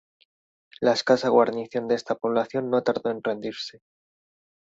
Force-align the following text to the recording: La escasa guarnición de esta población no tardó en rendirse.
La 0.79 0.93
escasa 0.93 1.29
guarnición 1.29 1.87
de 1.87 1.93
esta 1.93 2.15
población 2.15 2.71
no 2.71 2.81
tardó 2.81 3.11
en 3.11 3.21
rendirse. 3.21 3.83